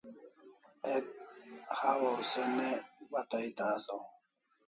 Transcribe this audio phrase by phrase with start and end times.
[0.95, 1.05] Ek
[1.79, 2.69] hawaw se ne
[3.11, 4.03] bata eta asaw